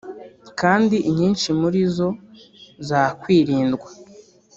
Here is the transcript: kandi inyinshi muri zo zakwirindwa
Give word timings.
kandi 0.59 0.95
inyinshi 1.09 1.49
muri 1.59 1.79
zo 1.95 2.09
zakwirindwa 2.87 3.87